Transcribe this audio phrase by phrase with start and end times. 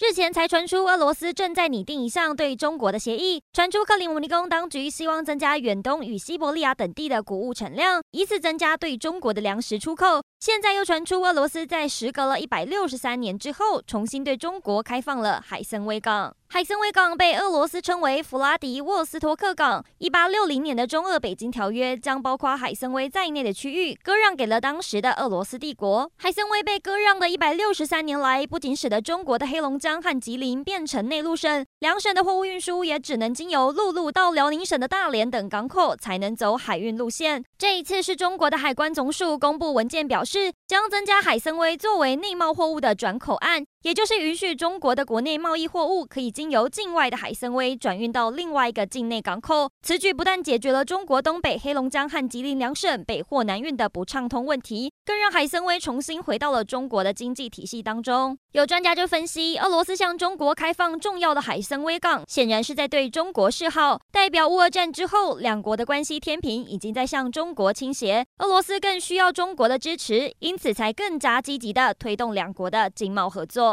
[0.00, 10.22] 日前才传出俄罗斯正在拟定一项对中国的协议，传出克里姆林宫当局希望增加远东与西伯利亚等地的谷物产量，以此增加对中国的粮食出口。
[10.38, 16.32] 现在又传出俄罗斯在时隔了一百六十三年之后，重新对中国开放了海参崴港。
[16.50, 19.84] 海参崴港被俄罗斯称为弗拉迪沃斯托克港。
[19.98, 26.10] 一八六零年的中俄北京条约将包括海参崴在内的区域割让给了当时的俄罗斯帝国。
[26.16, 37.42] 海参崴被割让的一百六十三年来，不仅使得中国的黑龙江江和吉林变成内陆省，两省的货物运输也只能经由陆路到辽宁省的大连等港口，才能走海运路线。
[37.56, 43.64] 这一次是中国的海关总署公布文件表示，将增加海参崴作为内贸货物的转口岸。
[43.82, 49.70] 也就是允许中国的国内贸易货物可以经由境外的海参崴转运到另外一个境内港口。
[49.82, 58.36] 此举不但解决了中国东北黑龙江和吉林两省北货南运的不畅通问题，更让海参崴重新回到了中国的经济体系当中。
[58.52, 73.67] 有专家就分析，俄罗斯向中国开放重要的海参崴港，显然是在对中国示好，代表乌俄战之后两国的关系天平已经在向中国倾斜，俄罗斯更需要中国的支持，因此才更加积极地推动两国的经贸合作。